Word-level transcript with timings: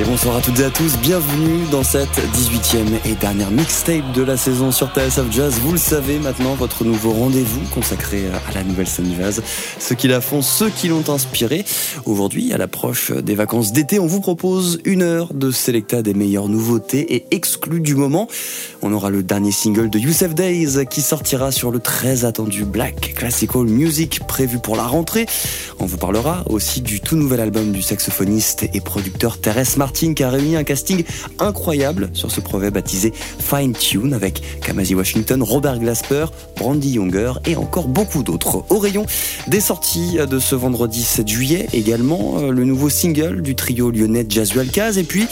Et 0.00 0.04
bonsoir 0.04 0.36
à 0.36 0.40
toutes 0.40 0.60
et 0.60 0.64
à 0.64 0.70
tous, 0.70 0.96
bienvenue 0.98 1.66
dans 1.72 1.82
cette 1.82 2.20
18e 2.32 3.04
et 3.04 3.16
dernière 3.16 3.50
mixtape 3.50 4.12
de 4.12 4.22
la 4.22 4.36
saison 4.36 4.70
sur 4.70 4.94
TSF 4.94 5.24
Jazz. 5.32 5.58
Vous 5.60 5.72
le 5.72 5.78
savez 5.78 6.20
maintenant, 6.20 6.54
votre 6.54 6.84
nouveau 6.84 7.10
rendez-vous 7.10 7.62
consacré 7.74 8.26
à 8.28 8.54
la 8.54 8.62
nouvelle 8.62 8.86
scène 8.86 9.12
jazz. 9.18 9.42
Ceux 9.80 9.96
qui 9.96 10.06
la 10.06 10.20
font, 10.20 10.40
ceux 10.40 10.70
qui 10.70 10.86
l'ont 10.86 11.02
inspiré. 11.08 11.64
Aujourd'hui, 12.04 12.52
à 12.52 12.58
l'approche 12.58 13.10
des 13.10 13.34
vacances 13.34 13.72
d'été, 13.72 13.98
on 13.98 14.06
vous 14.06 14.20
propose 14.20 14.78
une 14.84 15.02
heure 15.02 15.34
de 15.34 15.50
sélecta 15.50 16.00
des 16.00 16.14
meilleures 16.14 16.48
nouveautés 16.48 17.16
et 17.16 17.26
exclus 17.32 17.80
du 17.80 17.96
moment. 17.96 18.28
On 18.82 18.92
aura 18.92 19.10
le 19.10 19.24
dernier 19.24 19.50
single 19.50 19.90
de 19.90 19.98
Youssef 19.98 20.32
Days 20.32 20.86
qui 20.88 21.02
sortira 21.02 21.50
sur 21.50 21.72
le 21.72 21.80
très 21.80 22.24
attendu 22.24 22.64
Black 22.64 23.14
Classical 23.16 23.64
Music 23.64 24.20
prévu 24.28 24.60
pour 24.60 24.76
la 24.76 24.84
rentrée. 24.84 25.26
On 25.80 25.86
vous 25.86 25.98
parlera 25.98 26.44
aussi 26.46 26.82
du 26.82 27.00
tout 27.00 27.16
nouvel 27.16 27.40
album 27.40 27.72
du 27.72 27.82
saxophoniste 27.82 28.68
et 28.72 28.80
producteur 28.80 29.38
Thérèse 29.38 29.76
Martin 29.76 29.87
qui 29.92 30.22
a 30.22 30.30
réuni 30.30 30.56
un 30.56 30.64
casting 30.64 31.04
incroyable 31.38 32.10
sur 32.12 32.30
ce 32.30 32.40
projet 32.40 32.70
baptisé 32.70 33.12
Fine 33.38 33.72
Tune 33.72 34.12
avec 34.14 34.42
Kamasi 34.60 34.94
Washington, 34.94 35.42
Robert 35.42 35.78
Glasper, 35.78 36.26
Brandy 36.56 36.92
Younger 36.92 37.32
et 37.46 37.56
encore 37.56 37.88
beaucoup 37.88 38.22
d'autres. 38.22 38.64
Au 38.70 38.78
rayon 38.78 39.06
des 39.46 39.60
sorties 39.60 40.18
de 40.28 40.38
ce 40.38 40.54
vendredi 40.54 41.02
7 41.02 41.26
juillet, 41.26 41.66
également 41.72 42.38
euh, 42.38 42.50
le 42.50 42.64
nouveau 42.64 42.88
single 42.88 43.42
du 43.42 43.54
trio 43.54 43.90
lyonnais 43.90 44.26
Jazzual 44.28 44.68
Caz 44.68 44.98
et 44.98 45.04
puis 45.04 45.26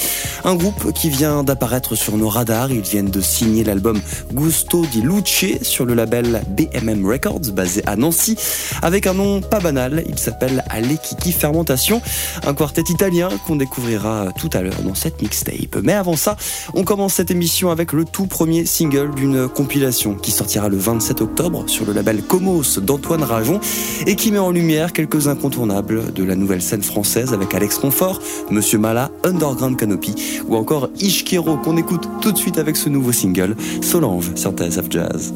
un 0.45 0.55
groupe 0.55 0.93
qui 0.93 1.11
vient 1.11 1.45
d'apparaître 1.45 1.95
sur 1.95 2.17
nos 2.17 2.29
radars. 2.29 2.71
Ils 2.71 2.81
viennent 2.81 3.11
de 3.11 3.21
signer 3.21 3.65
l'album 3.65 4.01
Gusto 4.33 4.85
di 4.87 5.03
Luce 5.03 5.63
sur 5.63 5.85
le 5.85 5.95
label 5.95 6.43
BMM 6.49 7.07
Records 7.07 7.53
basé 7.53 7.83
à 7.87 7.97
Nancy 7.97 8.37
avec 8.83 9.07
un 9.07 9.15
nom 9.15 9.41
pas 9.41 9.61
banal. 9.61 10.05
Il 10.09 10.19
s'appelle 10.19 10.65
Alekiki 10.71 11.33
Fermentation, 11.33 12.01
un 12.47 12.55
quartet 12.55 12.85
italien 12.89 13.29
qu'on 13.47 13.57
découvrira 13.57 14.29
tout 14.39 14.46
à 14.55 14.63
l'heure 14.63 14.83
dans 14.85 14.95
cette 14.95 15.21
mixtape. 15.23 15.77
Mais 15.83 15.93
avant 15.93 16.17
ça, 16.17 16.37
on 16.75 16.85
commence 16.85 17.15
cette 17.15 17.31
émission 17.31 17.71
avec 17.71 17.93
le 17.93 18.05
tout 18.05 18.27
premier 18.27 18.67
single 18.67 19.15
d'une 19.15 19.49
compilation 19.49 20.15
qui 20.15 20.31
sortira 20.31 20.69
le 20.69 20.77
27 20.77 21.21
octobre 21.21 21.65
sur 21.67 21.85
le 21.85 21.93
label 21.93 22.23
Comos 22.23 22.81
d'Antoine 22.81 23.23
Rajon 23.23 23.61
et 24.07 24.17
qui 24.17 24.33
met 24.33 24.39
en 24.39 24.51
lumière 24.51 24.93
quelques 24.93 25.29
incontournables 25.29 26.13
de 26.13 26.25
la 26.25 26.37
nouvelle 26.37 26.63
scène 26.63 26.83
française 26.83 27.33
avec 27.33 27.55
Alex 27.55 27.79
Confort, 27.79 28.21
Monsieur 28.51 28.79
Mala, 28.79 29.11
Underground 29.25 29.77
Canopy 29.77 30.15
ou 30.49 30.57
encore 30.57 30.89
Ishkero 31.01 31.57
qu'on 31.59 31.77
écoute 31.77 32.09
tout 32.21 32.33
de 32.33 32.39
suite 32.39 32.59
avec 32.59 32.77
ce 32.77 32.89
nouveau 32.89 33.13
single 33.13 33.57
Solange 33.83 34.33
sur 34.35 34.53
TSF 34.53 34.87
Jazz. 34.91 35.33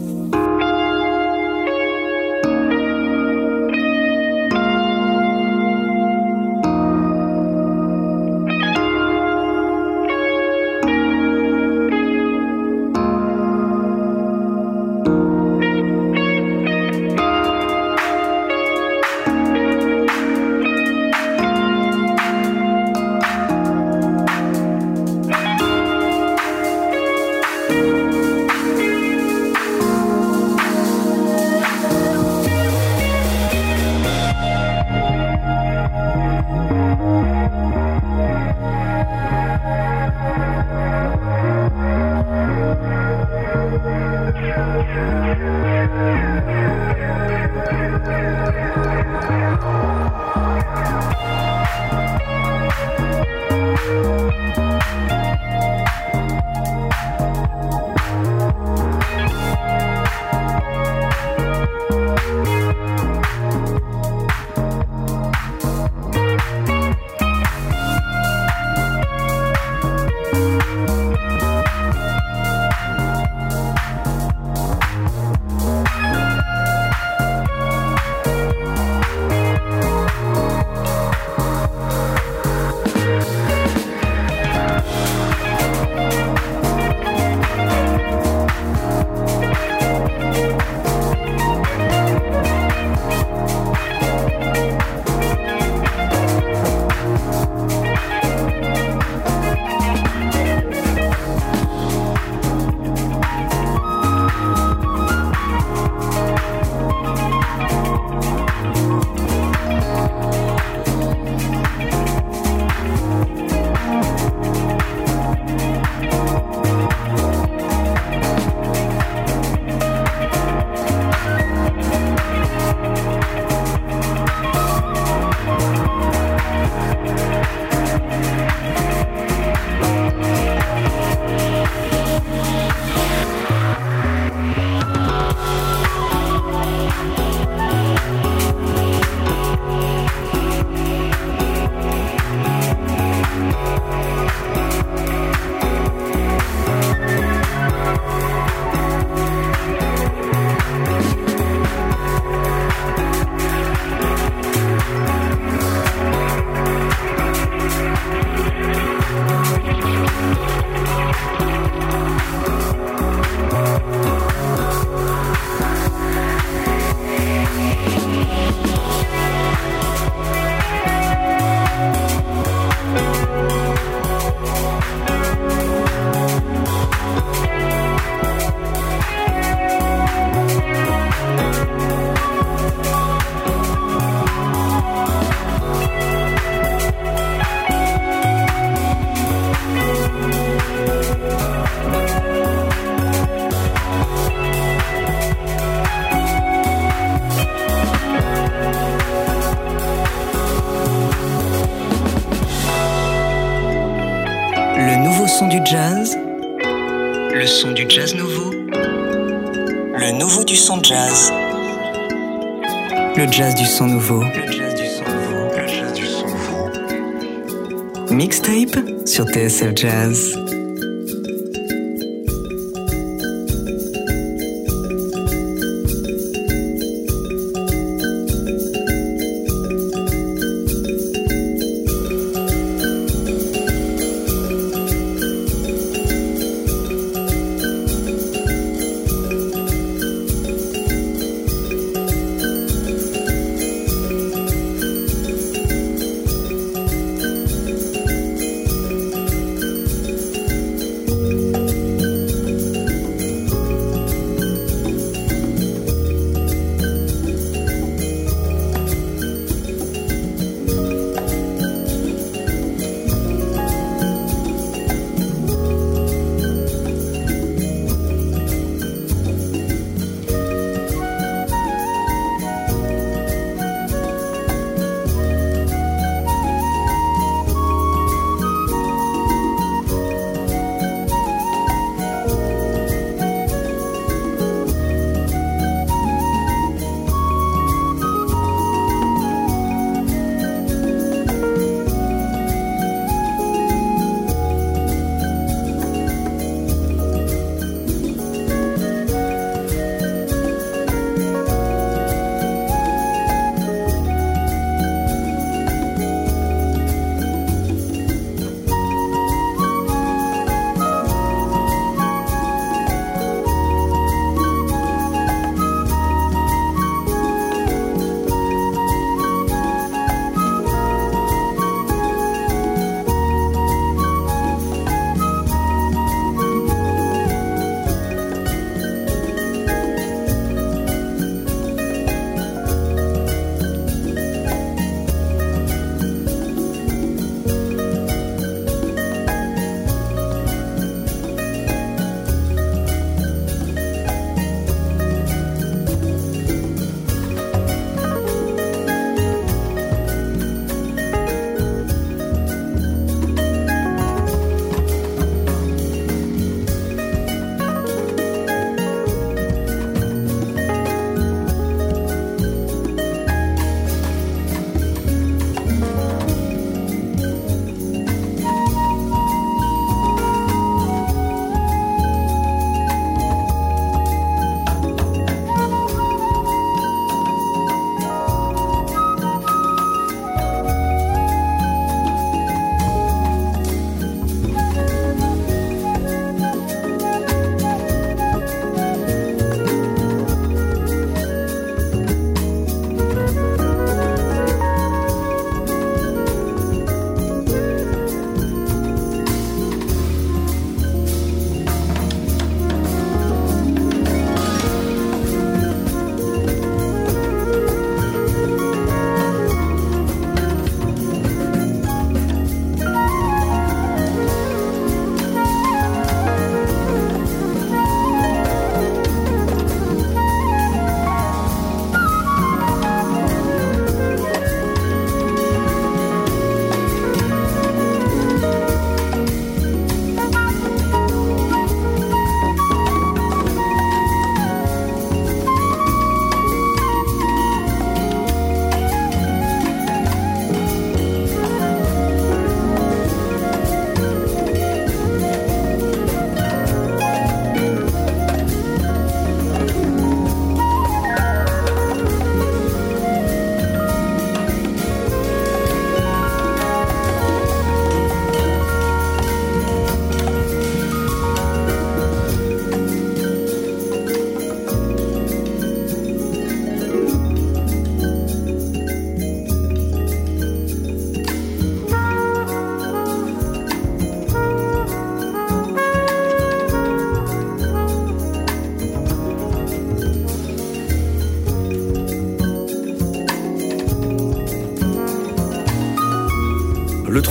Sur 219.10 219.24
TSF 219.26 219.74
Jazz. 219.74 220.49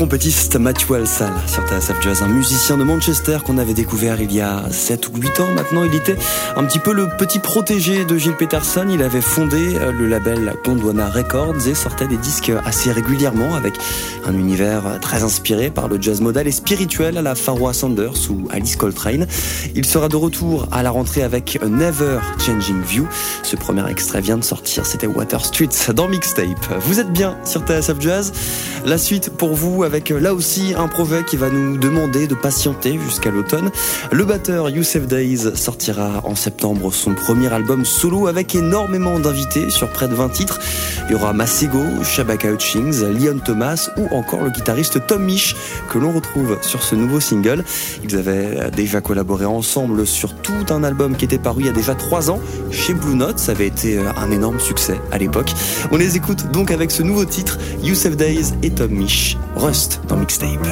Trompettiste 0.09 0.55
Matthew 0.55 0.93
Alsal 0.93 1.31
sur 1.45 1.67
TSF 1.67 2.01
Jazz, 2.01 2.23
un 2.23 2.29
musicien 2.29 2.77
de 2.77 2.83
Manchester 2.83 3.37
qu'on 3.45 3.59
avait 3.59 3.75
découvert 3.75 4.19
il 4.19 4.33
y 4.33 4.41
a 4.41 4.63
7 4.71 5.07
ou 5.09 5.11
8 5.17 5.39
ans 5.39 5.51
maintenant. 5.53 5.83
Il 5.83 5.93
était 5.93 6.15
un 6.55 6.63
petit 6.63 6.79
peu 6.79 6.93
le 6.93 7.09
petit 7.19 7.37
protégé 7.37 8.05
de 8.05 8.17
Gilles 8.17 8.35
Peterson. 8.35 8.87
Il 8.89 9.03
avait 9.03 9.21
fondé 9.21 9.75
euh, 9.75 9.91
le 9.91 10.07
label 10.07 10.55
Gondwana 10.65 11.09
Records 11.09 11.67
et 11.67 11.75
sortait 11.75 12.07
des 12.07 12.17
disques 12.17 12.51
assez 12.65 12.91
régulièrement 12.91 13.53
avec 13.53 13.75
un 14.25 14.33
univers 14.33 14.99
très 15.01 15.23
inspiré 15.23 15.69
par 15.69 15.88
le 15.88 16.01
jazz 16.01 16.21
modal 16.21 16.47
et 16.47 16.51
spirituel 16.51 17.17
à 17.17 17.21
la 17.21 17.35
Pharoah 17.35 17.73
Sanders 17.73 18.29
ou 18.29 18.47
Alice 18.49 18.75
Coltrane. 18.75 19.27
Il 19.75 19.85
sera 19.85 20.09
de 20.09 20.15
retour 20.15 20.67
à 20.71 20.83
la 20.83 20.91
rentrée 20.91 21.23
avec 21.23 21.59
Never 21.63 22.19
Changing 22.38 22.81
View. 22.81 23.07
Ce 23.43 23.55
premier 23.55 23.89
extrait 23.89 24.21
vient 24.21 24.38
de 24.38 24.43
sortir, 24.43 24.85
c'était 24.85 25.07
Water 25.07 25.43
Street 25.43 25.69
dans 25.93 26.07
Mixtape. 26.07 26.79
Vous 26.81 26.99
êtes 26.99 27.11
bien 27.11 27.38
sur 27.45 27.61
TSF 27.61 27.99
Jazz. 27.99 28.31
La 28.85 28.97
suite 28.97 29.29
pour 29.29 29.53
vous 29.53 29.83
avec 29.83 30.09
là 30.09 30.33
aussi 30.33 30.73
un 30.77 30.88
projet 30.88 31.23
qui 31.23 31.38
va 31.38 31.49
nous 31.49 31.77
demander 31.77 32.27
de 32.27 32.35
patienter 32.35 32.99
jusqu'à 33.05 33.31
l'automne. 33.31 33.71
Le 34.11 34.25
batteur 34.25 34.69
Youssef 34.69 35.07
Days 35.07 35.55
sortira 35.55 36.21
en 36.23 36.35
septembre 36.35 36.93
son 36.93 37.13
premier 37.13 37.51
album 37.53 37.85
solo 37.85 38.27
avec 38.27 38.55
énormément 38.55 39.19
d'invités 39.19 39.69
sur 39.69 39.89
près 39.89 40.07
de 40.07 40.15
20 40.15 40.29
titres. 40.29 40.59
Il 41.07 41.13
y 41.13 41.15
aura 41.15 41.33
Masego, 41.33 41.83
Shabaka 42.03 42.51
Hutchings, 42.51 43.01
Leon 43.01 43.39
Thomas 43.43 43.89
ou 43.97 44.07
encore 44.11 44.43
le 44.43 44.49
guitariste 44.49 45.05
Tom 45.07 45.23
Misch 45.23 45.55
que 45.89 45.97
l'on 45.97 46.11
retrouve 46.11 46.57
sur 46.61 46.83
ce 46.83 46.95
nouveau 46.95 47.19
single. 47.19 47.63
Ils 48.03 48.15
avaient 48.15 48.71
déjà 48.71 49.01
collaboré 49.01 49.45
ensemble 49.45 50.05
sur 50.05 50.35
tout 50.35 50.65
un 50.69 50.83
album 50.83 51.15
qui 51.15 51.25
était 51.25 51.37
paru 51.37 51.61
il 51.61 51.65
y 51.65 51.69
a 51.69 51.73
déjà 51.73 51.95
trois 51.95 52.29
ans 52.29 52.39
chez 52.71 52.93
Blue 52.93 53.15
Note. 53.15 53.39
Ça 53.39 53.51
avait 53.51 53.67
été 53.67 53.99
un 53.99 54.31
énorme 54.31 54.59
succès 54.59 54.99
à 55.11 55.17
l'époque. 55.17 55.51
On 55.91 55.97
les 55.97 56.15
écoute 56.15 56.51
donc 56.51 56.71
avec 56.71 56.91
ce 56.91 57.03
nouveau 57.03 57.25
titre, 57.25 57.57
Youssef 57.83 58.15
Days 58.15 58.53
et 58.63 58.71
Tom 58.71 58.91
Misch, 58.91 59.37
Rust 59.55 60.01
dans 60.07 60.17
Mixtape. 60.17 60.67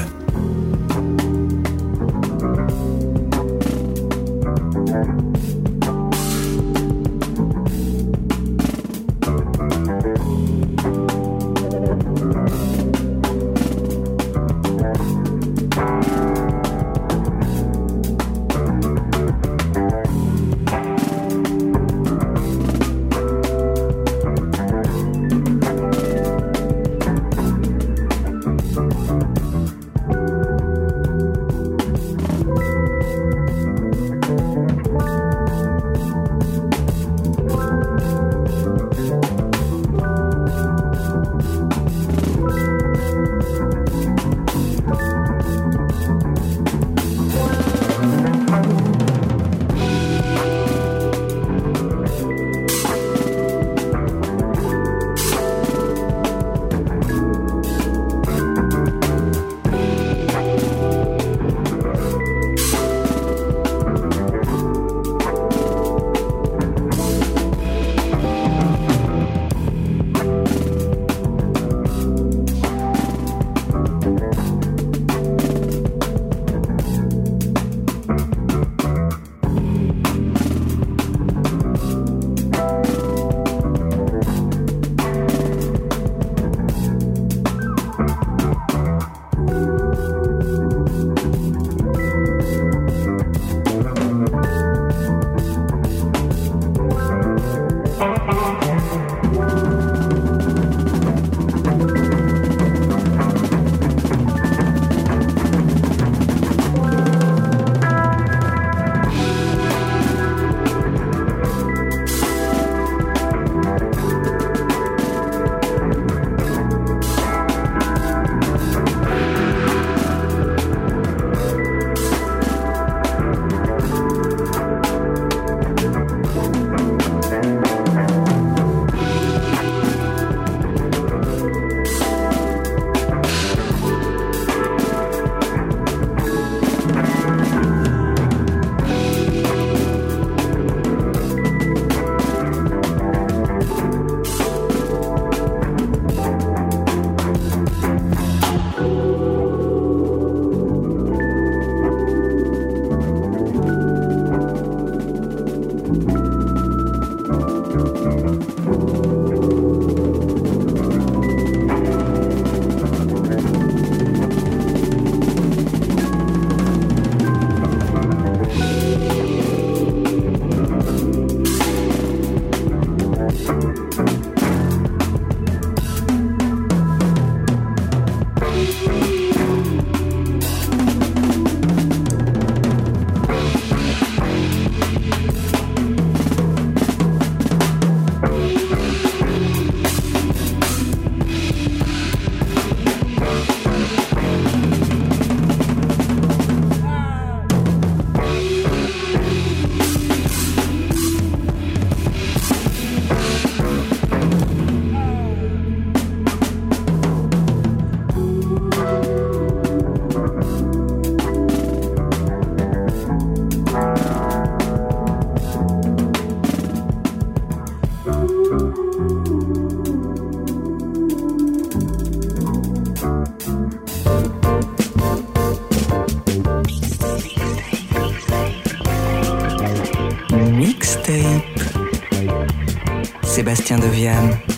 Sébastien 233.82 234.57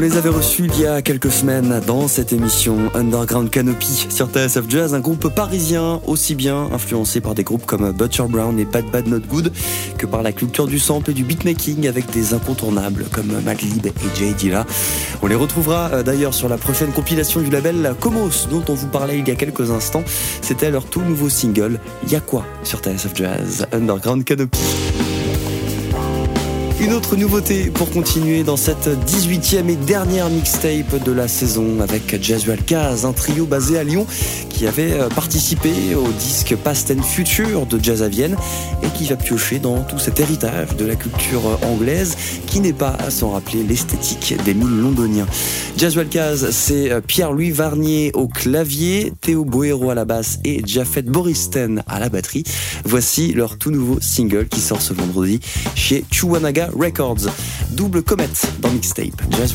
les 0.00 0.16
avait 0.16 0.28
reçus 0.28 0.70
il 0.72 0.80
y 0.80 0.86
a 0.86 1.02
quelques 1.02 1.32
semaines 1.32 1.80
dans 1.86 2.06
cette 2.06 2.32
émission 2.32 2.76
Underground 2.94 3.50
Canopy 3.50 4.06
sur 4.10 4.28
TSF 4.28 4.68
Jazz, 4.68 4.94
un 4.94 5.00
groupe 5.00 5.28
parisien 5.34 6.00
aussi 6.06 6.36
bien 6.36 6.68
influencé 6.72 7.20
par 7.20 7.34
des 7.34 7.42
groupes 7.42 7.66
comme 7.66 7.90
Butcher 7.90 8.26
Brown 8.28 8.56
et 8.60 8.64
Bad 8.64 8.84
Bad 8.92 9.08
Not 9.08 9.20
Good 9.28 9.52
que 9.96 10.06
par 10.06 10.22
la 10.22 10.30
culture 10.30 10.68
du 10.68 10.78
sample 10.78 11.10
et 11.10 11.14
du 11.14 11.24
beatmaking 11.24 11.88
avec 11.88 12.10
des 12.10 12.32
incontournables 12.32 13.06
comme 13.10 13.32
Madlib 13.44 13.86
et 13.86 13.92
Jay 14.14 14.34
Dilla. 14.34 14.66
On 15.22 15.26
les 15.26 15.34
retrouvera 15.34 15.90
euh, 15.92 16.02
d'ailleurs 16.04 16.34
sur 16.34 16.48
la 16.48 16.58
prochaine 16.58 16.92
compilation 16.92 17.40
du 17.40 17.50
label 17.50 17.94
Comos 17.98 18.46
dont 18.50 18.62
on 18.68 18.74
vous 18.74 18.88
parlait 18.88 19.18
il 19.18 19.26
y 19.26 19.32
a 19.32 19.36
quelques 19.36 19.72
instants. 19.72 20.04
C'était 20.42 20.70
leur 20.70 20.84
tout 20.84 21.02
nouveau 21.02 21.28
single 21.28 21.80
Y'a 22.08 22.20
quoi 22.20 22.46
sur 22.62 22.78
TSF 22.78 23.16
Jazz 23.16 23.66
Underground 23.72 24.24
Canopy. 24.24 24.60
Une 26.88 26.94
autre 26.94 27.16
nouveauté 27.16 27.64
pour 27.66 27.90
continuer 27.90 28.44
dans 28.44 28.56
cette 28.56 28.88
18e 28.88 29.68
et 29.68 29.76
dernière 29.76 30.30
mixtape 30.30 31.04
de 31.04 31.12
la 31.12 31.28
saison 31.28 31.80
avec 31.82 32.22
Jazzwell 32.22 32.62
Kaz, 32.62 33.04
un 33.04 33.12
trio 33.12 33.44
basé 33.44 33.78
à 33.78 33.84
Lyon 33.84 34.06
qui 34.48 34.66
avait 34.66 34.94
euh, 34.94 35.10
participé 35.10 35.70
au 35.94 36.10
disque 36.12 36.56
Past 36.56 36.90
and 36.90 37.02
Future 37.02 37.66
de 37.66 37.78
Jazz 37.78 38.02
à 38.02 38.08
Vienne 38.08 38.36
et 38.82 38.86
qui 38.96 39.04
va 39.04 39.16
piocher 39.16 39.58
dans 39.58 39.82
tout 39.82 39.98
cet 39.98 40.18
héritage 40.18 40.76
de 40.76 40.86
la 40.86 40.96
culture 40.96 41.42
anglaise 41.62 42.16
qui 42.46 42.60
n'est 42.60 42.72
pas 42.72 42.96
à 42.98 43.10
s'en 43.10 43.32
rappeler 43.32 43.62
l'esthétique 43.64 44.34
des 44.46 44.54
mille 44.54 44.80
londoniens. 44.80 45.26
Jazzwell 45.76 46.08
Kaz, 46.08 46.50
c'est 46.52 46.90
euh, 46.90 47.02
Pierre-Louis 47.02 47.50
Varnier 47.50 48.12
au 48.14 48.28
clavier, 48.28 49.12
Théo 49.20 49.44
Boero 49.44 49.90
à 49.90 49.94
la 49.94 50.06
basse 50.06 50.38
et 50.42 50.62
Jafet 50.64 51.02
Boristen 51.02 51.82
à 51.86 52.00
la 52.00 52.08
batterie. 52.08 52.44
Voici 52.84 53.34
leur 53.34 53.58
tout 53.58 53.70
nouveau 53.70 53.98
single 54.00 54.48
qui 54.48 54.60
sort 54.60 54.80
ce 54.80 54.94
vendredi 54.94 55.38
chez 55.74 56.02
Chuanaga 56.10 56.70
Records. 56.78 57.28
Double 57.72 58.02
comète 58.02 58.46
dans 58.60 58.70
mixtape, 58.70 59.20
Jazz 59.30 59.54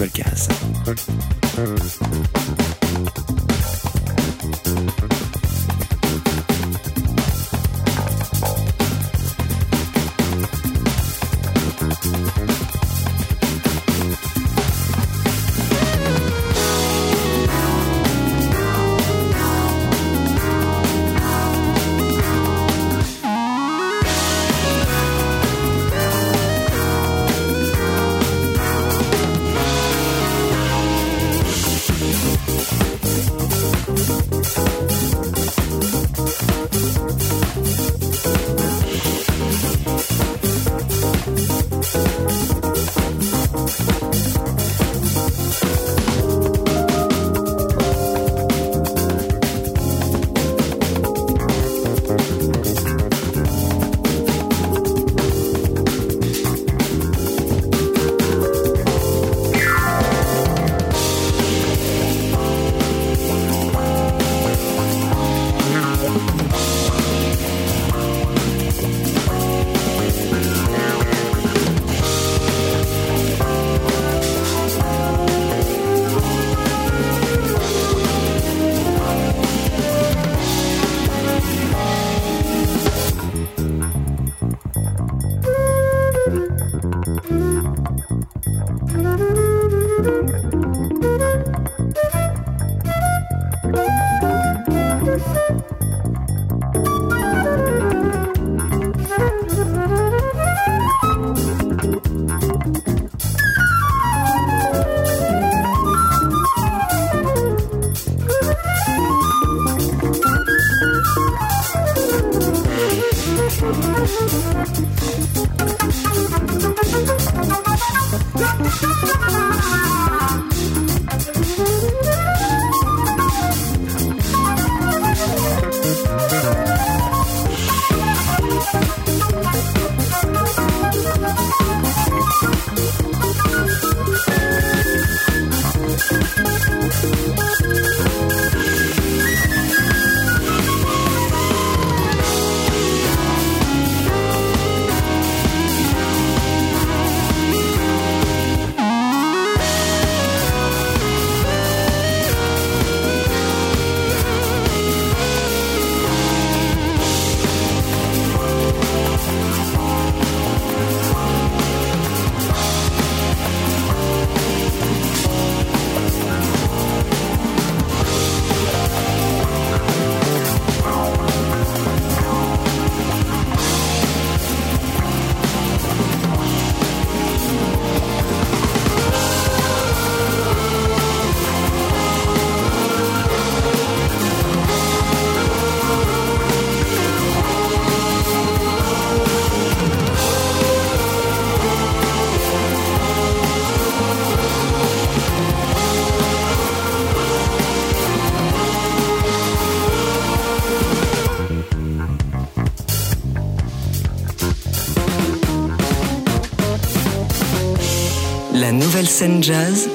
Kaz. 208.53 208.71
nouvelle 208.71 209.07
scène 209.07 209.43
jazz, 209.43 209.89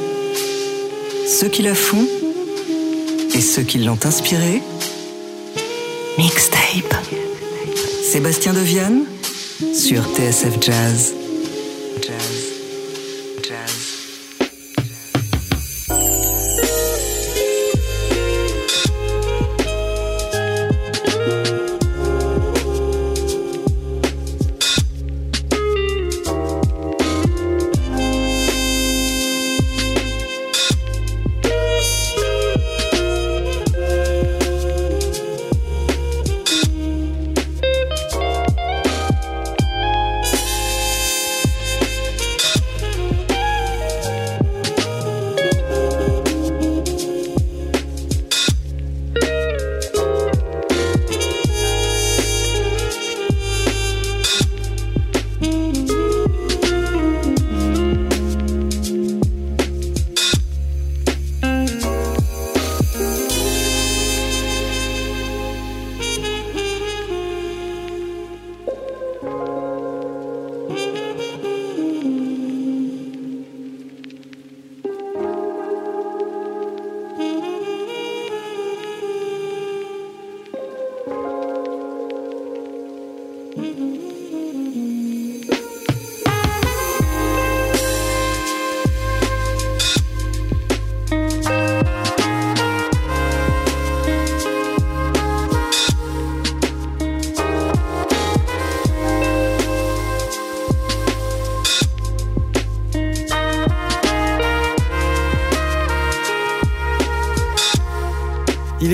ceux 1.27 1.49
qui 1.49 1.63
la 1.63 1.75
font 1.75 2.07
et 3.35 3.41
ceux 3.41 3.63
qui 3.63 3.79
l'ont 3.79 3.99
inspirée. 4.05 4.63
Mixtape. 6.19 6.95
Sébastien 8.03 8.53
Deviane 8.53 9.05
sur 9.75 10.03
TSF 10.15 10.57
Jazz. 10.61 11.18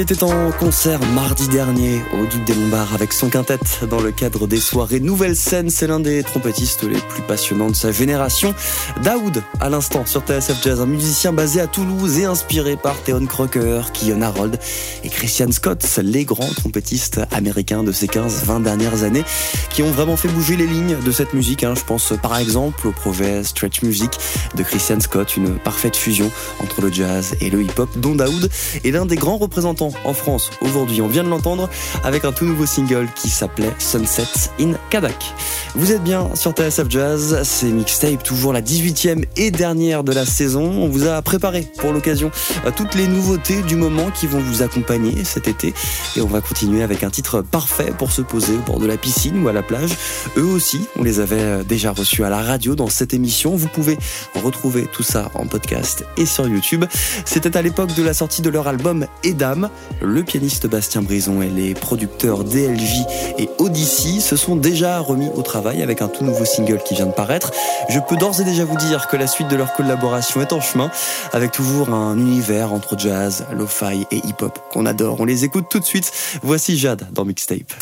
Était 0.05 0.23
en 0.23 0.51
concert 0.53 1.01
mardi 1.15 1.49
dernier 1.49 2.03
au 2.13 2.27
Duc 2.27 2.45
des 2.45 2.53
Lombards 2.55 2.93
avec 2.93 3.15
son 3.15 3.31
quintet 3.31 3.59
dans 3.89 4.01
le 4.01 4.13
cadre 4.13 4.47
des 4.47 4.61
soirées 4.61 5.01
Nouvelle 5.01 5.35
Scène. 5.35 5.71
C'est 5.71 5.87
l'un 5.87 5.99
des 5.99 6.23
trompettistes 6.23 6.83
les 6.83 6.99
plus 6.99 7.23
passionnants 7.23 7.71
de 7.71 7.75
sa 7.75 7.91
génération. 7.91 8.55
Daoud, 9.03 9.43
à 9.61 9.71
l'instant 9.71 10.05
sur 10.05 10.21
TSF 10.21 10.63
Jazz, 10.63 10.83
un 10.83 10.87
musicien 10.87 11.33
basé 11.33 11.63
à 11.63 11.67
Toulouse 11.67 12.19
et 12.19 12.27
inspiré 12.27 12.77
par 12.77 13.03
Theon 13.03 13.25
Crocker, 13.25 13.81
Kion 13.95 14.21
Harold 14.21 14.59
et 15.05 15.09
Christian 15.09 15.51
Scott, 15.51 15.83
les 16.03 16.27
grands 16.27 16.53
trompettistes 16.55 17.23
américains 17.31 17.83
de 17.83 17.93
ces 17.93 18.07
15-20 18.07 18.63
dernières 18.63 19.05
années 19.05 19.25
qui 19.71 19.83
ont 19.83 19.91
vraiment 19.91 20.19
fait 20.19 20.29
bouger 20.29 20.57
les 20.57 20.67
lignes 20.67 20.99
de 21.03 21.13
cette 21.13 21.33
musique. 21.33 21.65
Hein. 21.65 21.75
Je 21.77 21.85
pense 21.85 22.13
par 22.23 22.37
exemple 22.37 22.89
au 22.89 22.93
projet 22.93 23.43
Stretch 23.43 23.81
Music 23.81 24.11
de 24.55 24.63
Christian 24.63 25.01
Scott, 25.01 25.35
une 25.39 25.55
parfaite 25.59 25.97
fusion 25.97 26.31
entre 26.61 26.83
le 26.83 26.93
jazz 26.93 27.37
et 27.41 27.49
le 27.49 27.63
hip-hop 27.63 27.89
dont 27.97 28.15
Daoud 28.15 28.51
est 28.85 28.91
l'un 28.91 29.07
des 29.07 29.17
grands 29.17 29.39
représentants 29.39 29.94
en 30.05 30.15
France 30.15 30.51
aujourd'hui. 30.61 31.01
On 31.01 31.09
vient 31.09 31.25
de 31.25 31.29
l'entendre 31.29 31.69
avec 32.03 32.25
un 32.25 32.33
tout 32.33 32.45
nouveau 32.45 32.67
single 32.67 33.09
qui 33.15 33.29
s'appelait 33.29 33.73
Sunset 33.79 34.51
in 34.61 34.73
Kadak. 34.91 35.35
Vous 35.77 35.93
êtes 35.93 36.03
bien 36.03 36.31
sur 36.35 36.53
TSF 36.53 36.89
Jazz, 36.89 37.41
c'est 37.45 37.67
Mixtape, 37.67 38.23
toujours 38.23 38.53
la 38.53 38.63
18e 38.63 39.25
et 39.37 39.51
dernière 39.51 40.05
de 40.05 40.13
la 40.13 40.25
saison. 40.25 40.63
On 40.63 40.89
vous 40.89 41.07
a 41.07 41.21
préparé 41.23 41.67
pour 41.79 41.93
l'occasion 41.93 42.31
euh, 42.67 42.71
toutes 42.75 42.95
les 42.95 43.09
nouveautés 43.09 43.63
du 43.63 43.77
moment 43.77 44.11
qui 44.11 44.27
vont 44.27 44.41
vous 44.41 44.63
accompagner 44.63 45.25
cet 45.25 45.49
été. 45.49 45.75
Et 46.17 46.21
on 46.21 46.27
va 46.27 46.41
continuer 46.41 46.83
avec 46.83 47.03
un 47.03 47.11
titre 47.11 47.43
parfait 47.43 47.93
pour 47.97 48.13
se 48.13 48.23
poser 48.23 48.55
au 48.55 48.61
bord 48.71 48.79
de 48.79 48.87
la 48.87 48.97
piscine 48.97 49.43
ou 49.43 49.49
à 49.49 49.53
la 49.53 49.63
plage. 49.63 49.91
Eux 50.37 50.45
aussi, 50.45 50.87
on 50.99 51.03
les 51.03 51.21
avait 51.21 51.41
euh, 51.41 51.65
déjà 51.65 51.93
reçus 51.93 52.25
à 52.25 52.31
la 52.31 52.43
radio 52.43 52.75
dans 52.75 52.89
cette 52.89 53.15
émission. 53.15 53.57
Vous 53.57 53.69
pouvez 53.69 53.99
retrouver 54.43 54.87
tout 54.93 55.03
ça 55.03 55.31
en 55.35 55.47
podcast 55.47 56.05
et 56.17 56.27
sur 56.27 56.47
YouTube. 56.49 56.85
C'était 57.25 57.57
à 57.57 57.63
l'époque 57.63 57.95
de 57.95 58.03
la 58.03 58.15
sortie 58.15 58.43
de 58.43 58.51
leur 58.51 58.69
album 58.69 59.07
Eda 59.23 59.55
le 60.01 60.23
pianiste 60.23 60.67
Bastien 60.67 61.03
Brison 61.03 61.43
et 61.43 61.49
les 61.49 61.75
producteurs 61.75 62.45
DLJ 62.45 63.07
et 63.39 63.49
Odyssey 63.59 64.21
se 64.21 64.37
sont 64.37 64.57
déjà 64.57 64.99
remis 65.01 65.29
au 65.35 65.43
travail 65.43 65.83
avec 65.83 66.03
un 66.03 66.09
tout 66.09 66.25
nouveau 66.25 66.45
single 66.45 66.81
qui 66.85 66.95
vient 66.95 67.07
de 67.07 67.13
paraître. 67.13 67.53
Je 67.89 67.99
peux 68.01 68.17
d'ores 68.17 68.41
et 68.41 68.45
déjà 68.45 68.65
vous 68.65 68.77
dire 68.77 69.09
que 69.09 69.17
la 69.17 69.27
suite 69.27 69.49
de 69.49 69.57
leur 69.57 69.73
collaboration 69.75 70.41
est 70.41 70.53
en 70.53 70.61
chemin 70.61 70.91
avec 71.33 71.53
toujours 71.53 71.91
un 71.91 72.19
univers 72.19 72.73
entre 72.73 72.99
jazz, 72.99 73.47
lo-fi 73.53 74.07
et 74.11 74.19
hip-hop 74.19 74.59
qu'on 74.73 74.87
adore. 74.87 75.21
On 75.21 75.25
les 75.25 75.45
écoute 75.45 75.67
tout 75.71 75.81
de 75.81 75.85
suite. 75.85 76.13
Voici 76.43 76.77
Jade 76.77 77.07
dans 77.13 77.25
Mixtape. 77.25 77.73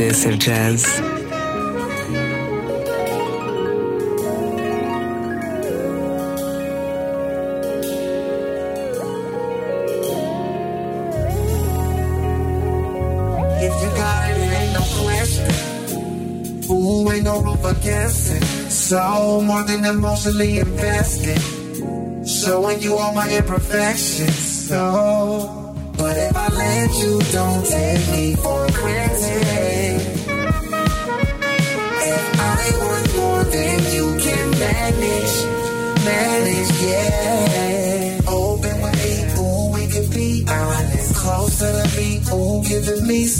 Against 0.00 0.26
it. 0.26 1.10
Ain't 14.50 14.72
no 14.72 14.80
pleasure, 14.80 15.52
who 16.66 17.12
ain't 17.12 17.24
no 17.24 17.42
rule 17.42 17.56
for 17.56 17.74
guessing, 17.74 18.42
so 18.70 19.40
more 19.42 19.62
than 19.64 19.84
emotionally 19.84 20.58
invested 20.60 21.40
showing 22.26 22.80
you 22.80 22.94
all 22.96 23.12
my 23.14 23.28
imperfections. 23.30 24.38
So, 24.68 25.74
but 25.96 26.16
if 26.16 26.36
I 26.36 26.48
let 26.48 26.94
you, 26.98 27.20
don't 27.32 27.66
take 27.66 28.08
me 28.12 28.36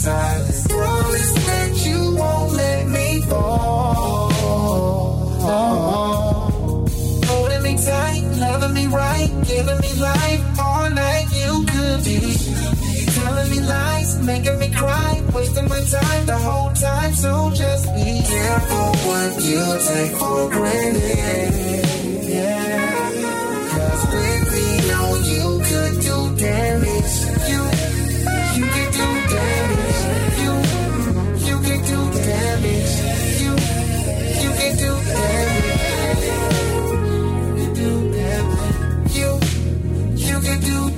silence. 0.00 0.66
Promise 0.66 1.32
that 1.46 1.86
you 1.86 2.16
won't 2.16 2.52
let 2.52 2.88
me 2.88 3.20
fall. 3.28 4.30
Holding 7.28 7.62
me 7.62 7.76
tight 7.76 8.24
loving 8.40 8.74
me 8.74 8.86
right, 8.86 9.30
giving 9.46 9.80
me 9.84 9.92
life 10.00 10.42
all 10.58 10.88
night. 10.90 11.26
You 11.42 11.52
could 11.72 12.04
be 12.04 12.20
telling 13.18 13.50
me 13.50 13.60
lies, 13.60 14.10
making 14.22 14.58
me 14.58 14.70
cry, 14.70 15.22
wasting 15.34 15.68
my 15.68 15.82
time 15.82 16.26
the 16.26 16.38
whole 16.38 16.72
time. 16.72 17.12
So 17.12 17.50
just 17.54 17.84
be 17.94 18.22
careful 18.24 18.88
what 19.08 19.30
you 19.44 19.64
take 19.88 20.12
for 20.20 20.48
granted. 20.50 21.89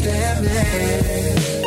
damage 0.03 1.62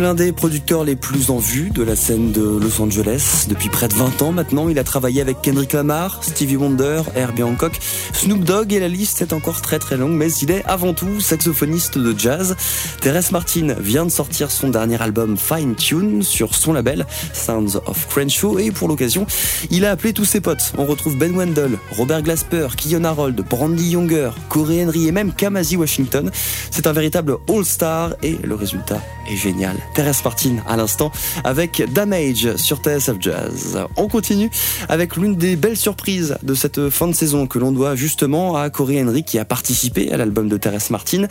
C'est 0.00 0.06
l'un 0.06 0.14
des 0.14 0.32
producteurs 0.32 0.82
les 0.82 0.96
plus 0.96 1.28
en 1.28 1.36
vue 1.36 1.68
de 1.68 1.82
la 1.82 1.94
scène 1.94 2.32
de 2.32 2.40
Los 2.40 2.80
Angeles. 2.80 3.44
Depuis 3.50 3.68
près 3.68 3.86
de 3.86 3.92
20 3.92 4.22
ans 4.22 4.32
maintenant, 4.32 4.70
il 4.70 4.78
a 4.78 4.82
travaillé 4.82 5.20
avec 5.20 5.42
Kendrick 5.42 5.74
Lamar, 5.74 6.24
Stevie 6.24 6.56
Wonder, 6.56 7.02
Herbie 7.14 7.42
Hancock, 7.42 7.78
Snoop 8.14 8.42
Dogg 8.42 8.72
et 8.72 8.80
la 8.80 8.88
liste 8.88 9.20
est 9.20 9.34
encore 9.34 9.60
très 9.60 9.78
très 9.78 9.98
longue, 9.98 10.12
mais 10.12 10.32
il 10.32 10.52
est 10.52 10.64
avant 10.64 10.94
tout 10.94 11.20
saxophoniste 11.20 11.98
de 11.98 12.18
jazz. 12.18 12.56
Thérèse 13.02 13.30
Martin 13.30 13.74
vient 13.78 14.06
de 14.06 14.10
sortir 14.10 14.50
son 14.50 14.70
dernier 14.70 15.02
album 15.02 15.36
Fine 15.36 15.74
Tune 15.74 16.22
sur 16.22 16.54
son 16.54 16.72
label 16.72 17.06
Sounds 17.34 17.76
of 17.84 18.08
Crenshaw 18.08 18.58
et 18.58 18.70
pour 18.70 18.88
l'occasion, 18.88 19.26
il 19.70 19.84
a 19.84 19.90
appelé 19.90 20.14
tous 20.14 20.24
ses 20.24 20.40
potes. 20.40 20.72
On 20.78 20.86
retrouve 20.86 21.18
Ben 21.18 21.36
Wendell, 21.36 21.76
Robert 21.90 22.22
Glasper, 22.22 22.68
Kion 22.74 23.04
Harold, 23.04 23.38
Brandy 23.50 23.90
Younger, 23.90 24.30
Corey 24.48 24.82
Henry 24.82 25.08
et 25.08 25.12
même 25.12 25.34
Kamasi 25.34 25.76
Washington. 25.76 26.30
C'est 26.70 26.86
un 26.86 26.92
véritable 26.92 27.36
all-star 27.50 28.14
et 28.22 28.38
le 28.42 28.54
résultat 28.54 29.02
est 29.30 29.36
génial. 29.36 29.76
Thérèse 29.94 30.22
Martin 30.24 30.56
à 30.66 30.76
l'instant 30.76 31.12
avec 31.44 31.82
Damage 31.92 32.56
sur 32.56 32.78
TSF 32.78 33.16
Jazz. 33.20 33.78
On 33.96 34.08
continue 34.08 34.50
avec 34.88 35.16
l'une 35.16 35.36
des 35.36 35.56
belles 35.56 35.76
surprises 35.76 36.36
de 36.42 36.54
cette 36.54 36.90
fin 36.90 37.08
de 37.08 37.12
saison 37.12 37.46
que 37.46 37.58
l'on 37.58 37.72
doit 37.72 37.94
justement 37.94 38.56
à 38.56 38.70
Corey 38.70 39.02
Henry 39.02 39.24
qui 39.24 39.38
a 39.38 39.44
participé 39.44 40.12
à 40.12 40.16
l'album 40.16 40.48
de 40.48 40.56
Thérèse 40.56 40.90
Martin. 40.90 41.26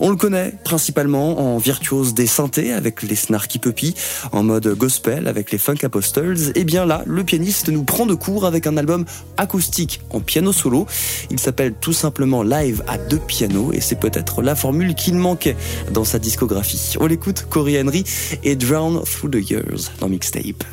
On 0.00 0.10
le 0.10 0.16
connaît 0.16 0.54
principalement 0.64 1.54
en 1.54 1.58
virtuose 1.58 2.14
des 2.14 2.26
synthés 2.26 2.72
avec 2.72 3.02
les 3.02 3.16
Snarky 3.16 3.58
Puppy, 3.58 3.94
en 4.32 4.42
mode 4.42 4.68
gospel 4.76 5.28
avec 5.28 5.50
les 5.52 5.58
Funk 5.58 5.78
Apostles. 5.82 6.52
Et 6.54 6.64
bien 6.64 6.86
là, 6.86 7.02
le 7.06 7.24
pianiste 7.24 7.68
nous 7.68 7.84
prend 7.84 8.06
de 8.06 8.14
court 8.14 8.46
avec 8.46 8.66
un 8.66 8.76
album 8.76 9.04
acoustique 9.36 10.00
en 10.10 10.20
piano 10.20 10.52
solo. 10.52 10.86
Il 11.30 11.38
s'appelle 11.38 11.74
tout 11.80 11.92
simplement 11.92 12.42
Live 12.42 12.82
à 12.86 12.98
deux 12.98 13.18
pianos 13.18 13.72
et 13.72 13.80
c'est 13.80 13.98
peut-être 13.98 14.42
la 14.42 14.54
formule 14.54 14.94
qu'il 14.94 15.14
manquait 15.14 15.56
dans 15.92 16.04
sa 16.04 16.18
discographie. 16.18 16.94
On 17.00 17.06
l'écoute, 17.06 17.46
Corey 17.48 17.80
Henry 17.80 17.99
et 18.42 18.56
Drown 18.56 19.02
Through 19.04 19.30
the 19.30 19.50
Years 19.50 19.90
dans 20.00 20.08
Mixtape. 20.08 20.64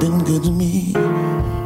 Been 0.00 0.18
good 0.24 0.42
to 0.44 0.50
me. 0.50 1.65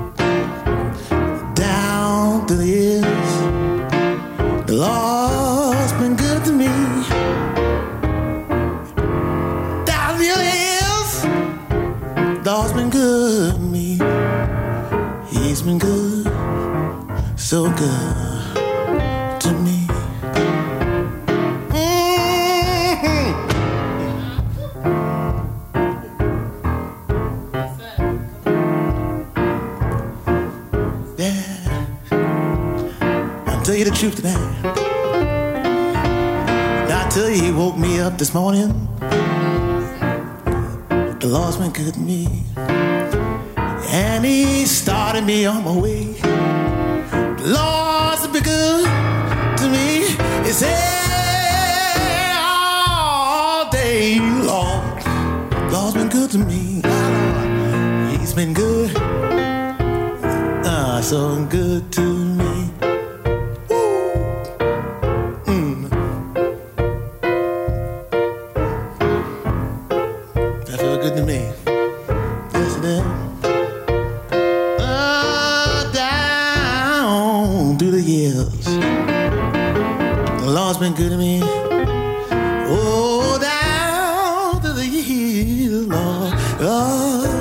Lord. 86.60 87.40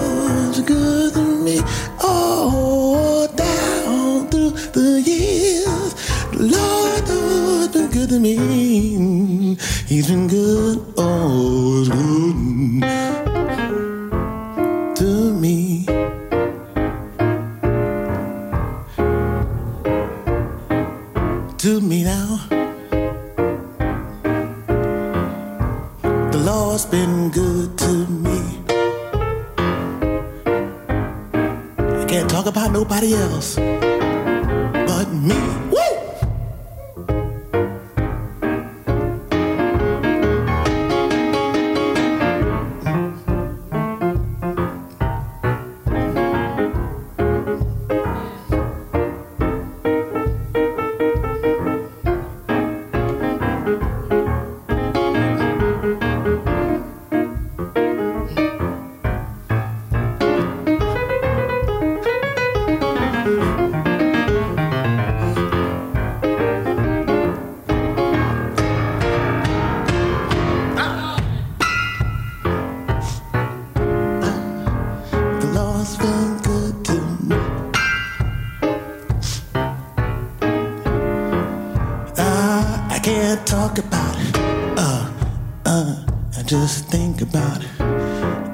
Lord's 0.50 0.62
good 0.62 1.14
to 1.14 1.22
me. 1.22 1.62
all 2.04 3.28
down 3.28 4.28
through 4.30 4.52
the 4.74 5.02
years. 5.06 5.94
The 6.32 6.44
Lord, 6.56 7.08
Lord's 7.08 7.68
been 7.74 7.90
good 7.92 8.10
to 8.10 8.20
me. 8.20 9.56
He's 9.86 10.08
been 10.08 10.28
good. 10.28 10.78
Oh, 10.98 11.19
just 86.62 86.86
think 86.88 87.22
about 87.22 87.64
it. 87.64 87.70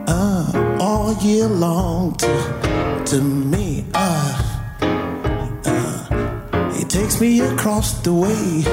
Uh, 0.08 0.78
all 0.80 1.14
year 1.24 1.48
long 1.48 2.14
to, 2.16 3.04
to 3.04 3.20
me. 3.20 3.84
Uh, 3.96 4.62
uh, 5.66 6.86
takes 6.88 7.20
me 7.20 7.42
across 7.42 8.00
the 8.04 8.14
way. 8.14 8.64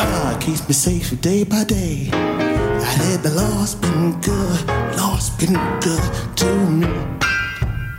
Ah, 0.00 0.38
keeps 0.40 0.66
me 0.66 0.72
safe 0.72 1.20
day 1.20 1.44
by 1.44 1.64
day. 1.64 2.08
I 2.12 2.94
said 2.96 3.22
the 3.22 3.30
Lord's 3.42 3.74
been 3.74 4.18
good, 4.22 4.66
Lord's 4.96 5.28
been 5.40 5.56
good 5.86 6.04
to 6.40 6.50
me. 6.80 6.88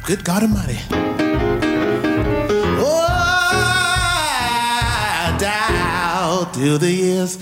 Good 0.08 0.24
God 0.26 0.42
Almighty. 0.42 0.80
Oh, 2.82 3.08
down 5.40 6.52
through 6.52 6.80
the 6.80 6.92
years, 6.92 7.38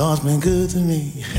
Lord's 0.00 0.20
been 0.20 0.40
good 0.40 0.70
to 0.70 0.78
me. 0.78 1.12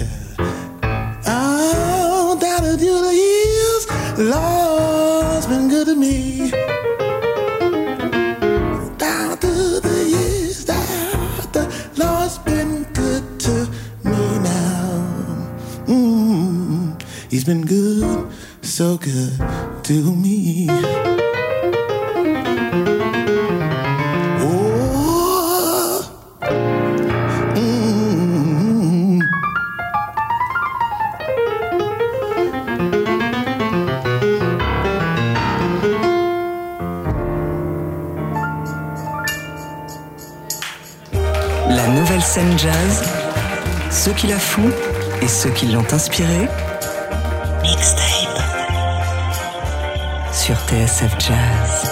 Oh, 1.25 2.37
down 2.39 2.59
through 2.77 2.77
the 2.77 3.13
years, 3.25 3.87
Lord's 4.19 5.47
been 5.47 5.67
good 5.67 5.87
to 5.87 5.95
me. 5.95 6.51
Down 8.97 9.37
through 9.37 9.79
the 9.79 10.05
years, 10.15 10.65
down, 10.65 11.51
the 11.53 11.63
Lord's 11.97 12.37
been 12.37 12.83
good 12.93 13.39
to 13.39 13.67
me 14.03 14.39
now. 14.39 15.57
Mm, 15.87 17.01
he's 17.31 17.43
been 17.43 17.65
good, 17.65 18.31
so 18.61 18.97
good 18.97 19.39
to 19.85 20.15
me. 20.15 21.20
Jazz, 42.61 43.03
ceux 43.89 44.13
qui 44.13 44.27
la 44.27 44.37
font 44.37 44.69
et 45.21 45.27
ceux 45.27 45.49
qui 45.49 45.65
l'ont 45.67 45.85
inspirée. 45.91 46.47
Mixtape 47.63 48.37
sur 50.31 50.55
TSF 50.67 51.15
Jazz. 51.19 51.90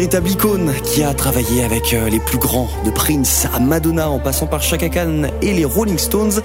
Véritable 0.00 0.30
icône 0.30 0.72
qui 0.82 1.02
a 1.02 1.12
travaillé 1.12 1.62
avec 1.62 1.92
euh, 1.92 2.08
les 2.08 2.20
plus 2.20 2.38
grands, 2.38 2.70
de 2.86 2.90
Prince 2.90 3.46
à 3.54 3.60
Madonna 3.60 4.08
en 4.08 4.18
passant 4.18 4.46
par 4.46 4.62
Chaka 4.62 4.88
Khan 4.88 5.24
et 5.42 5.52
les 5.52 5.66
Rolling 5.66 5.98
Stones. 5.98 6.40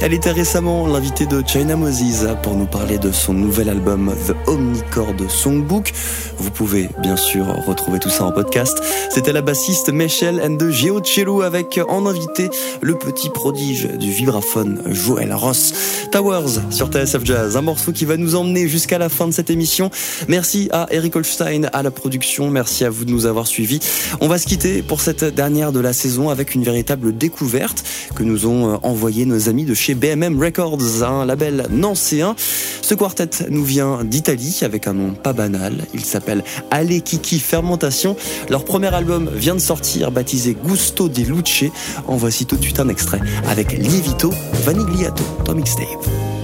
Elle 0.00 0.14
était 0.14 0.30
récemment 0.30 0.86
l'invitée 0.86 1.26
de 1.26 1.42
China 1.44 1.74
Moses 1.74 2.28
pour 2.44 2.54
nous 2.54 2.66
parler 2.66 2.98
de 2.98 3.10
son 3.10 3.34
nouvel 3.34 3.68
album 3.68 4.14
The 4.28 4.48
Omnichord 4.48 5.28
Songbook. 5.28 5.92
Vous 6.38 6.52
pouvez 6.52 6.88
bien 7.02 7.16
sûr 7.16 7.46
retrouver 7.66 7.98
tout 7.98 8.10
ça 8.10 8.24
en 8.24 8.30
podcast. 8.30 8.80
C'était 9.10 9.32
la 9.32 9.42
bassiste 9.42 9.92
Michelle 9.92 10.40
and 10.44 10.50
de 10.50 10.70
Cello 11.04 11.42
avec 11.42 11.80
en 11.88 12.06
invité 12.06 12.48
le 12.80 12.94
petit 12.94 13.28
prodige 13.28 13.88
du 13.98 14.12
vibraphone 14.12 14.82
Joël 14.86 15.34
Ross. 15.34 15.72
Towers 16.12 16.60
sur 16.70 16.88
TSF 16.88 17.24
Jazz, 17.24 17.56
un 17.56 17.62
morceau 17.62 17.90
qui 17.90 18.04
va 18.04 18.16
nous 18.16 18.36
emmener 18.36 18.68
jusqu'à 18.68 18.98
la 18.98 19.08
fin 19.08 19.26
de 19.26 19.32
cette 19.32 19.50
émission. 19.50 19.90
Merci 20.28 20.68
à 20.72 20.86
Eric 20.90 21.16
Holstein 21.16 21.68
à 21.72 21.82
la 21.82 21.90
production, 21.90 22.50
Merci 22.50 22.84
à 22.84 22.90
vous 22.90 22.99
de 23.04 23.10
nous 23.10 23.26
avoir 23.26 23.46
suivis. 23.46 23.80
On 24.20 24.28
va 24.28 24.38
se 24.38 24.46
quitter 24.46 24.82
pour 24.82 25.00
cette 25.00 25.24
dernière 25.24 25.72
de 25.72 25.80
la 25.80 25.92
saison 25.92 26.30
avec 26.30 26.54
une 26.54 26.62
véritable 26.62 27.16
découverte 27.16 27.84
que 28.14 28.22
nous 28.22 28.46
ont 28.46 28.74
euh, 28.74 28.76
envoyé 28.82 29.24
nos 29.24 29.48
amis 29.48 29.64
de 29.64 29.74
chez 29.74 29.94
BMM 29.94 30.42
Records, 30.42 31.02
un 31.02 31.24
label 31.24 31.66
nancéen. 31.70 32.34
Ce 32.82 32.94
quartet 32.94 33.30
nous 33.50 33.64
vient 33.64 34.04
d'Italie 34.04 34.60
avec 34.62 34.86
un 34.86 34.94
nom 34.94 35.12
pas 35.12 35.32
banal. 35.32 35.86
Il 35.94 36.04
s'appelle 36.04 36.42
Ale 36.70 37.02
Kiki 37.02 37.38
Fermentation. 37.38 38.16
Leur 38.48 38.64
premier 38.64 38.92
album 38.92 39.30
vient 39.34 39.54
de 39.54 39.60
sortir, 39.60 40.10
baptisé 40.10 40.56
Gusto 40.64 41.08
di 41.08 41.24
Luce. 41.24 41.64
En 42.06 42.16
voici 42.16 42.46
tout 42.46 42.56
de 42.56 42.62
suite 42.62 42.80
un 42.80 42.88
extrait 42.88 43.20
avec 43.48 43.72
Lievito 43.72 44.32
Vanigliato 44.64 45.24
dans 45.44 45.54
Mixtape. 45.54 46.39